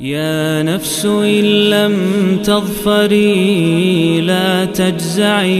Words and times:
يا 0.00 0.62
نفس 0.62 1.06
إن 1.06 1.44
لم 1.74 1.94
تظفري 2.46 4.20
لا 4.20 4.64
تجزعي 4.64 5.58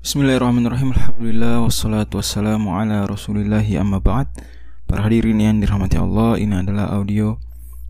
Bismillahirrahmanirrahim 0.00 0.94
Alhamdulillah 0.94 1.66
Wassalatu 1.66 2.22
wassalamu 2.22 2.78
ala 2.78 3.10
rasulillahi 3.10 3.74
amma 3.74 3.98
ba'd 3.98 4.30
Para 4.86 5.02
hadirin 5.10 5.42
yang 5.42 5.58
dirahmati 5.58 5.98
Allah 5.98 6.38
Ini 6.38 6.62
adalah 6.62 6.94
audio 6.94 7.42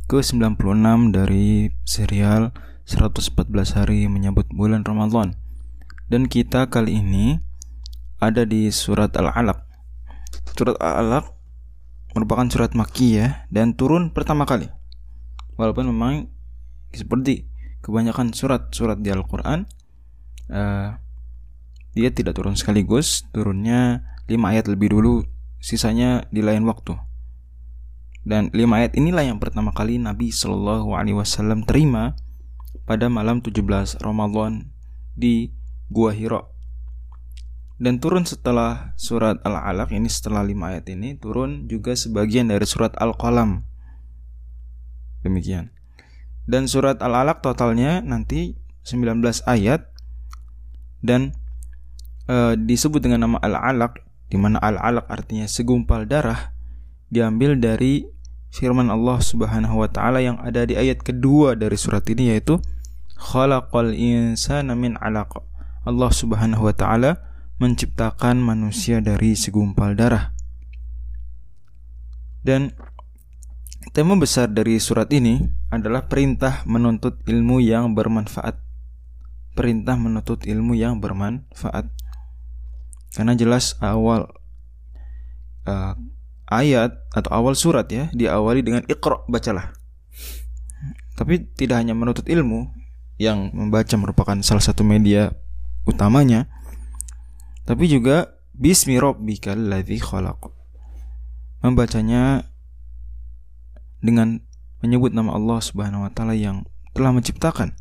ke-96 0.08 1.12
dari 1.12 1.68
serial 1.84 2.69
114 2.90 3.46
hari 3.78 4.10
menyambut 4.10 4.50
bulan 4.50 4.82
Ramadan. 4.82 5.38
Dan 6.10 6.26
kita 6.26 6.66
kali 6.66 6.98
ini 6.98 7.38
ada 8.18 8.42
di 8.42 8.66
surat 8.74 9.14
Al-Alaq. 9.14 9.62
Surat 10.58 10.74
Al-Alaq 10.82 11.30
merupakan 12.18 12.50
surat 12.50 12.74
Makkiyah 12.74 13.46
dan 13.46 13.78
turun 13.78 14.10
pertama 14.10 14.42
kali. 14.42 14.66
Walaupun 15.54 15.86
memang 15.86 16.26
seperti 16.90 17.46
kebanyakan 17.86 18.34
surat-surat 18.34 18.98
di 18.98 19.14
Al-Quran 19.14 19.70
uh, 20.50 20.98
dia 21.94 22.10
tidak 22.10 22.38
turun 22.38 22.54
sekaligus, 22.54 23.26
turunnya 23.30 24.06
5 24.30 24.34
ayat 24.34 24.66
lebih 24.70 24.94
dulu, 24.94 25.26
sisanya 25.58 26.26
di 26.30 26.42
lain 26.42 26.62
waktu. 26.66 26.94
Dan 28.22 28.50
5 28.50 28.58
ayat 28.78 28.92
inilah 28.94 29.26
yang 29.26 29.38
pertama 29.42 29.74
kali 29.74 29.98
Nabi 29.98 30.30
Shallallahu 30.30 30.94
alaihi 30.94 31.18
wasallam 31.18 31.66
terima 31.66 32.14
pada 32.84 33.08
malam 33.08 33.42
17 33.44 34.00
Ramadan 34.00 34.70
di 35.16 35.52
Gua 35.90 36.14
Hira. 36.14 36.46
Dan 37.80 37.96
turun 37.96 38.28
setelah 38.28 38.92
surat 39.00 39.40
Al-Alaq 39.40 39.96
ini 39.96 40.08
setelah 40.12 40.44
5 40.44 40.52
ayat 40.52 40.84
ini 40.92 41.16
turun 41.16 41.64
juga 41.64 41.96
sebagian 41.96 42.52
dari 42.52 42.68
surat 42.68 42.92
Al-Qalam. 43.00 43.64
Demikian. 45.24 45.72
Dan 46.44 46.68
surat 46.68 47.00
Al-Alaq 47.00 47.40
totalnya 47.40 48.04
nanti 48.04 48.60
19 48.84 49.20
ayat 49.48 49.88
dan 51.00 51.32
uh, 52.28 52.54
disebut 52.56 53.00
dengan 53.00 53.28
nama 53.28 53.38
al-alaq 53.40 54.00
di 54.30 54.36
mana 54.38 54.60
al-alaq 54.62 55.08
artinya 55.10 55.48
segumpal 55.50 56.06
darah 56.06 56.54
diambil 57.10 57.58
dari 57.58 58.06
firman 58.50 58.90
Allah 58.90 59.18
Subhanahu 59.22 59.80
wa 59.80 59.88
taala 59.90 60.22
yang 60.22 60.38
ada 60.42 60.66
di 60.66 60.74
ayat 60.74 61.02
kedua 61.02 61.54
dari 61.54 61.78
surat 61.78 62.02
ini 62.10 62.34
yaitu 62.34 62.58
khalaqal 63.16 63.94
insana 63.94 64.74
min 64.74 64.98
'alaq. 64.98 65.42
Allah 65.86 66.10
Subhanahu 66.10 66.68
wa 66.68 66.74
taala 66.74 67.22
menciptakan 67.62 68.42
manusia 68.42 68.98
dari 69.00 69.38
segumpal 69.38 69.94
darah. 69.94 70.34
Dan 72.40 72.72
tema 73.92 74.16
besar 74.16 74.48
dari 74.48 74.80
surat 74.80 75.08
ini 75.12 75.40
adalah 75.68 76.08
perintah 76.08 76.64
menuntut 76.64 77.20
ilmu 77.24 77.60
yang 77.60 77.92
bermanfaat. 77.94 78.58
Perintah 79.54 79.98
menuntut 79.98 80.46
ilmu 80.46 80.78
yang 80.78 81.02
bermanfaat 81.02 81.90
karena 83.10 83.34
jelas 83.34 83.74
awal 83.82 84.30
uh, 85.66 85.94
ayat 86.50 86.98
atau 87.14 87.30
awal 87.30 87.54
surat 87.54 87.86
ya 87.88 88.10
diawali 88.10 88.60
dengan 88.60 88.82
ikhra 88.84 89.22
bacalah. 89.30 89.72
Tapi 91.14 91.46
tidak 91.54 91.80
hanya 91.80 91.94
menuntut 91.94 92.26
ilmu 92.26 92.74
yang 93.20 93.54
membaca 93.54 93.94
merupakan 93.94 94.36
salah 94.42 94.64
satu 94.64 94.82
media 94.82 95.30
utamanya 95.84 96.48
tapi 97.70 97.86
juga 97.86 98.34
bismi 98.50 98.98
rabbikal 98.98 99.54
ladzi 99.54 100.02
khalaq. 100.02 100.50
Membacanya 101.62 102.50
dengan 104.02 104.42
menyebut 104.82 105.14
nama 105.14 105.36
Allah 105.36 105.60
Subhanahu 105.62 106.08
wa 106.08 106.10
taala 106.10 106.34
yang 106.34 106.66
telah 106.96 107.14
menciptakan. 107.14 107.78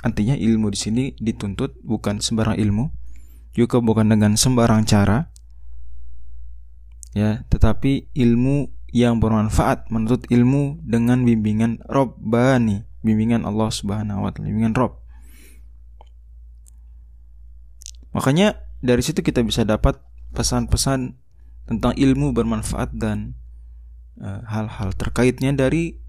Artinya 0.00 0.38
ilmu 0.38 0.70
di 0.72 0.78
sini 0.78 1.04
dituntut 1.18 1.76
bukan 1.82 2.22
sembarang 2.22 2.56
ilmu 2.56 2.88
juga 3.52 3.82
bukan 3.82 4.06
dengan 4.06 4.38
sembarang 4.38 4.86
cara 4.86 5.34
ya 7.16 7.44
tetapi 7.48 8.12
ilmu 8.12 8.72
yang 8.92 9.20
bermanfaat 9.20 9.92
menuntut 9.92 10.24
ilmu 10.32 10.80
dengan 10.80 11.24
bimbingan 11.24 11.84
Robbani 11.84 12.88
bimbingan 13.02 13.46
Allah 13.46 13.70
Subhanahu 13.70 14.26
wa 14.26 14.30
taala 14.32 14.50
bimbingan 14.50 14.74
Rob. 14.74 14.98
Makanya 18.12 18.58
dari 18.82 19.02
situ 19.04 19.22
kita 19.22 19.44
bisa 19.44 19.62
dapat 19.62 20.00
pesan-pesan 20.34 21.14
tentang 21.68 21.92
ilmu 21.94 22.32
bermanfaat 22.32 22.96
dan 22.96 23.36
eh, 24.18 24.40
hal-hal 24.48 24.90
uh, 24.90 24.96
terkaitnya 24.96 25.52
dari 25.52 26.00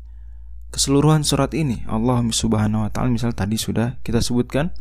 keseluruhan 0.72 1.28
surat 1.28 1.52
ini. 1.54 1.84
Allah 1.86 2.24
Subhanahu 2.26 2.88
wa 2.88 2.90
taala 2.90 3.12
misal 3.12 3.36
tadi 3.36 3.60
sudah 3.60 4.00
kita 4.02 4.24
sebutkan 4.24 4.74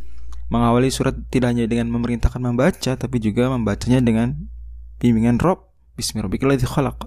mengawali 0.49 0.89
surat 0.89 1.13
tidak 1.29 1.53
hanya 1.53 1.69
dengan 1.69 1.93
memerintahkan 1.93 2.41
membaca 2.41 2.93
tapi 2.97 3.17
juga 3.21 3.53
membacanya 3.53 4.01
dengan 4.01 4.49
bimbingan 4.97 5.37
Rob 5.37 5.68
Bismillahirrahmanirrahim 5.99 6.71
khalaq. 6.71 6.99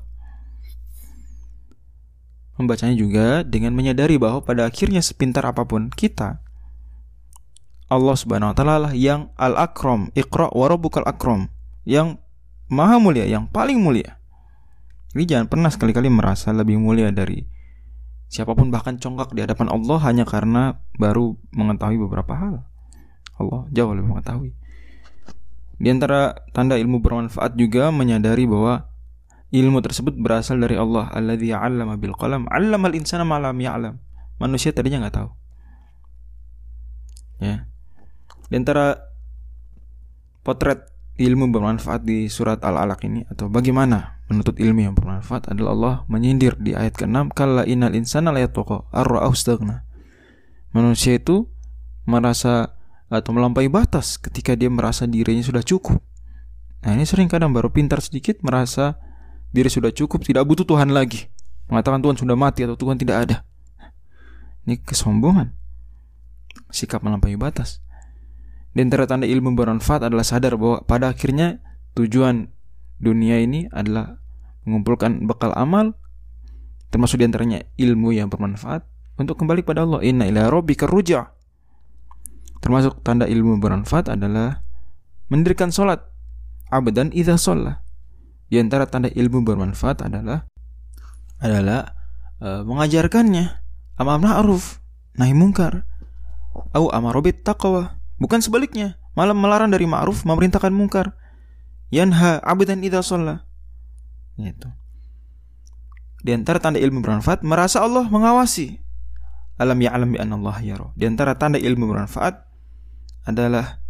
Membacanya 2.59 2.95
juga 2.99 3.47
dengan 3.47 3.71
menyadari 3.71 4.19
bahwa 4.19 4.43
pada 4.43 4.67
akhirnya 4.67 4.99
sepintar 4.99 5.47
apa 5.47 5.63
pun 5.63 5.87
kita 5.87 6.43
Allah 7.87 8.15
Subhanahu 8.19 8.51
wa 8.51 8.55
taala 8.59 8.75
lah 8.83 8.91
yang 8.91 9.31
al-akram 9.39 10.11
iqra 10.11 10.51
wa 10.51 10.67
rabbukal 10.67 11.07
akram 11.07 11.47
yang 11.87 12.19
maha 12.67 12.99
mulia 12.99 13.23
yang 13.23 13.47
paling 13.47 13.79
mulia. 13.79 14.19
Jadi 15.15 15.23
jangan 15.23 15.47
pernah 15.47 15.71
sekali-kali 15.71 16.11
merasa 16.11 16.51
lebih 16.51 16.75
mulia 16.75 17.15
dari 17.15 17.47
siapa 18.27 18.51
pun 18.51 18.75
bahkan 18.75 18.99
congkak 18.99 19.31
di 19.31 19.39
hadapan 19.47 19.71
Allah 19.71 20.03
hanya 20.03 20.27
karena 20.27 20.83
baru 20.99 21.39
mengetahui 21.55 21.95
beberapa 21.95 22.35
hal. 22.35 22.67
Allah 23.39 23.71
jauh 23.71 23.95
lebih 23.95 24.19
mengetahui. 24.19 24.51
Di 25.81 25.89
antara 25.89 26.37
tanda 26.53 26.77
ilmu 26.77 27.01
bermanfaat 27.01 27.57
juga 27.57 27.89
menyadari 27.89 28.45
bahwa 28.45 28.85
ilmu 29.49 29.81
tersebut 29.81 30.13
berasal 30.13 30.61
dari 30.61 30.77
Allah 30.77 31.09
alladzi 31.09 31.49
'allama 31.49 31.97
bil 31.97 32.13
qalam 32.13 32.45
'allamal 32.45 32.93
insana 32.93 33.25
ma 33.25 33.41
lam 33.41 33.57
ya'lam. 33.57 33.97
Manusia 34.37 34.69
tadinya 34.77 35.01
nggak 35.01 35.15
tahu. 35.17 35.29
Ya. 37.41 37.65
Di 38.45 38.55
antara 38.61 39.09
potret 40.45 40.85
ilmu 41.17 41.49
bermanfaat 41.49 42.05
di 42.05 42.29
surat 42.29 42.61
Al-Alaq 42.61 43.01
ini 43.09 43.25
atau 43.29 43.49
bagaimana 43.49 44.21
menuntut 44.29 44.57
ilmu 44.61 44.79
yang 44.85 44.95
bermanfaat 44.97 45.49
adalah 45.49 45.71
Allah 45.73 45.95
menyindir 46.07 46.57
di 46.61 46.77
ayat 46.77 46.97
ke-6 46.97 47.33
kalla 47.33 47.65
innal 47.65 47.93
insana 47.93 48.29
la 48.29 48.45
ar-ra'ahu 48.45 49.33
Manusia 50.71 51.19
itu 51.19 51.51
merasa 52.07 52.80
atau 53.11 53.35
melampaui 53.35 53.67
batas 53.67 54.15
ketika 54.15 54.55
dia 54.55 54.71
merasa 54.71 55.03
dirinya 55.03 55.43
sudah 55.43 55.59
cukup. 55.59 55.99
Nah 56.81 56.95
ini 56.95 57.03
sering 57.03 57.27
kadang 57.27 57.51
baru 57.51 57.67
pintar 57.67 57.99
sedikit 57.99 58.39
merasa 58.39 58.95
diri 59.51 59.67
sudah 59.67 59.91
cukup 59.91 60.23
tidak 60.23 60.47
butuh 60.47 60.63
Tuhan 60.63 60.95
lagi. 60.95 61.27
Mengatakan 61.67 61.99
Tuhan 61.99 62.15
sudah 62.15 62.39
mati 62.39 62.63
atau 62.63 62.79
Tuhan 62.79 62.95
tidak 62.95 63.17
ada. 63.27 63.37
Ini 64.63 64.79
kesombongan. 64.79 65.51
Sikap 66.71 67.03
melampaui 67.03 67.35
batas. 67.35 67.83
di 68.71 68.79
antara 68.79 69.03
tanda 69.03 69.27
ilmu 69.27 69.51
bermanfaat 69.51 70.07
adalah 70.07 70.23
sadar 70.23 70.55
bahwa 70.55 70.79
pada 70.87 71.11
akhirnya 71.11 71.59
tujuan 71.91 72.47
dunia 73.03 73.43
ini 73.43 73.67
adalah 73.67 74.15
mengumpulkan 74.63 75.27
bekal 75.27 75.51
amal 75.59 75.99
termasuk 76.87 77.19
di 77.19 77.27
antaranya 77.27 77.59
ilmu 77.75 78.15
yang 78.15 78.31
bermanfaat 78.31 78.87
untuk 79.19 79.35
kembali 79.39 79.67
pada 79.67 79.83
Allah. 79.83 79.99
Inna 80.07 80.23
ila 80.27 80.47
rabbika 80.47 80.87
ruj'a. 80.87 81.40
Termasuk 82.61 83.01
tanda 83.01 83.25
ilmu 83.25 83.57
bermanfaat 83.57 84.13
adalah 84.13 84.61
mendirikan 85.33 85.73
sholat 85.73 86.05
abadan 86.69 87.09
idha 87.11 87.35
sholat. 87.35 87.81
Di 88.51 88.61
antara 88.61 88.85
tanda 88.85 89.09
ilmu 89.09 89.41
bermanfaat 89.41 90.05
adalah 90.05 90.45
adalah 91.41 91.97
uh, 92.37 92.61
mengajarkannya. 92.63 93.59
Amar 93.97 94.21
ma'ruf 94.21 94.79
nahi 95.17 95.33
mungkar. 95.33 95.89
Au 96.77 96.93
amarobit 96.93 97.41
taqwa. 97.41 97.97
Bukan 98.21 98.39
sebaliknya. 98.45 99.01
Malah 99.17 99.35
melarang 99.35 99.73
dari 99.73 99.89
ma'ruf 99.89 100.23
memerintahkan 100.23 100.71
mungkar. 100.71 101.17
Yanha 101.89 102.39
abadan 102.45 102.85
idha 102.85 103.01
sholat. 103.01 103.41
Itu 104.37 104.69
di 106.21 106.31
antara 106.37 106.61
tanda 106.61 106.77
ilmu 106.77 107.01
bermanfaat 107.01 107.41
merasa 107.41 107.81
Allah 107.81 108.05
mengawasi. 108.05 108.77
Alam 109.57 109.77
ya 109.77 109.93
alam 109.93 110.09
bi 110.09 110.17
Allah 110.17 110.57
yaro 110.65 110.89
di 110.97 111.05
antara 111.05 111.37
tanda 111.37 111.61
ilmu 111.61 111.85
bermanfaat 111.85 112.49
adalah 113.27 113.81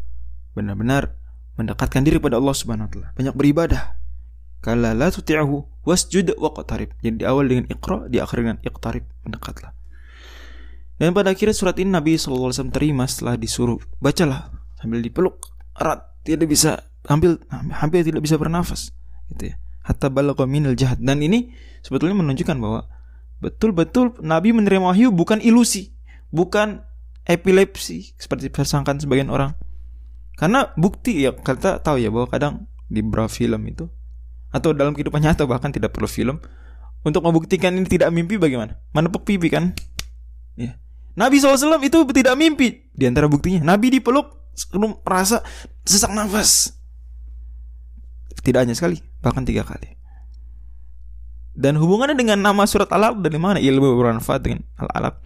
benar-benar 0.57 1.15
mendekatkan 1.55 2.03
diri 2.03 2.17
pada 2.19 2.39
Allah 2.39 2.55
Subhanahu 2.55 2.87
wa 2.87 2.91
taala, 2.91 3.07
banyak 3.15 3.35
beribadah. 3.35 3.99
Kala 4.61 4.93
la 4.93 5.09
tuti'ahu 5.09 5.85
wasjud 5.89 6.37
waqtarib. 6.37 6.93
Jadi 7.01 7.21
di 7.21 7.25
awal 7.25 7.49
dengan 7.49 7.65
iqra, 7.65 8.05
di 8.05 8.21
akhir 8.21 8.45
dengan 8.45 8.57
iqtarib, 8.61 9.09
mendekatlah. 9.25 9.73
Dan 11.01 11.17
pada 11.17 11.33
akhirnya 11.33 11.57
surat 11.57 11.73
ini 11.81 11.89
Nabi 11.89 12.13
SAW 12.13 12.69
terima 12.69 13.09
setelah 13.09 13.33
disuruh 13.33 13.81
bacalah 13.97 14.53
sambil 14.77 15.01
dipeluk 15.01 15.49
erat 15.73 16.13
tidak 16.21 16.49
bisa 16.49 16.85
hampir 17.09 17.41
hampir 17.73 18.05
tidak 18.05 18.21
bisa 18.21 18.37
bernafas 18.37 18.93
gitu 19.33 19.53
ya 19.53 19.55
hatta 19.81 20.13
balagha 20.13 20.45
minal 20.45 20.77
jahat 20.77 21.01
dan 21.01 21.21
ini 21.25 21.53
sebetulnya 21.81 22.17
menunjukkan 22.17 22.57
bahwa 22.61 22.85
betul-betul 23.41 24.13
Nabi 24.21 24.53
menerima 24.53 24.93
wahyu 24.93 25.09
bukan 25.09 25.41
ilusi 25.41 25.93
bukan 26.29 26.85
epilepsi 27.25 28.17
seperti 28.17 28.49
tersangkan 28.49 28.97
sebagian 28.97 29.29
orang. 29.29 29.53
Karena 30.37 30.73
bukti 30.73 31.21
ya 31.21 31.35
kita 31.35 31.81
tahu 31.85 32.01
ya 32.01 32.09
bahwa 32.09 32.27
kadang 32.29 32.53
di 32.89 32.99
beberapa 33.05 33.29
film 33.29 33.61
itu 33.69 33.85
atau 34.51 34.75
dalam 34.75 34.91
kehidupan 34.91 35.23
nyata 35.23 35.47
bahkan 35.47 35.71
tidak 35.71 35.95
perlu 35.95 36.09
film 36.09 36.37
untuk 37.05 37.23
membuktikan 37.23 37.71
ini 37.77 37.87
tidak 37.87 38.09
mimpi 38.09 38.35
bagaimana? 38.41 38.77
Menepuk 38.91 39.23
pipi 39.25 39.47
kan? 39.47 39.73
Ya 40.57 40.81
Nabi 41.15 41.43
SAW 41.43 41.81
itu 41.83 41.97
tidak 42.15 42.35
mimpi. 42.39 42.87
Di 42.95 43.07
antara 43.07 43.27
buktinya 43.27 43.75
Nabi 43.75 43.91
dipeluk 43.91 44.55
sebelum 44.55 45.03
merasa 45.03 45.43
sesak 45.83 46.11
nafas. 46.11 46.75
Tidak 48.41 48.57
hanya 48.57 48.73
sekali 48.73 48.99
bahkan 49.19 49.43
tiga 49.43 49.67
kali. 49.67 49.99
Dan 51.51 51.75
hubungannya 51.75 52.15
dengan 52.15 52.39
nama 52.39 52.63
surat 52.63 52.87
al-alaq 52.89 53.19
dari 53.27 53.35
mana? 53.35 53.59
Ilmu 53.59 53.99
bermanfaat 53.99 54.39
dengan 54.39 54.63
al-alaq. 54.79 55.19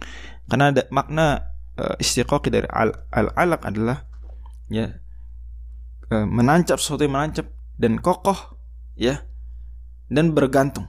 Karena 0.50 0.74
ada 0.74 0.82
makna 0.90 1.54
uh, 1.80 1.94
istiqoqi 2.00 2.48
dari 2.52 2.68
al-alaq 2.70 3.62
adalah 3.64 4.04
ya 4.72 4.96
Eh, 6.06 6.22
menancap 6.22 6.78
sesuatu 6.78 7.02
yang 7.02 7.18
menancap 7.18 7.50
dan 7.82 7.98
kokoh 7.98 8.54
ya 8.94 9.26
dan 10.06 10.30
bergantung. 10.30 10.86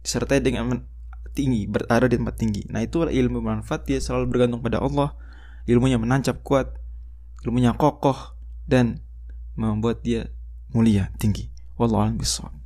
Disertai 0.00 0.40
dengan 0.40 0.88
tinggi 1.36 1.68
berada 1.68 2.08
di 2.08 2.16
tempat 2.16 2.36
tinggi. 2.40 2.64
Nah 2.72 2.80
itu 2.80 3.04
ilmu 3.04 3.44
manfaat. 3.44 3.84
Dia 3.84 4.00
selalu 4.00 4.32
bergantung 4.32 4.64
pada 4.64 4.80
Allah. 4.80 5.12
Ilmunya 5.68 6.00
menancap 6.00 6.40
kuat 6.40 6.72
ilmunya 7.44 7.76
kokoh 7.76 8.32
dan 8.64 9.04
membuat 9.60 10.00
dia 10.00 10.32
mulia 10.72 11.12
tinggi. 11.20 11.52
Wallahu 11.76 12.08
a'lam 12.08 12.57